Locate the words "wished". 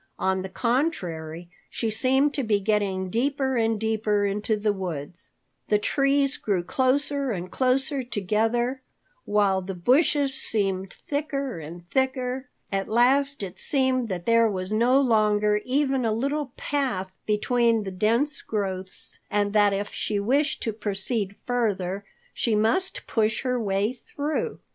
20.19-20.63